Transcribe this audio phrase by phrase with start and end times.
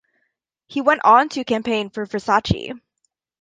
[0.65, 2.73] He went on to campaign for Versace.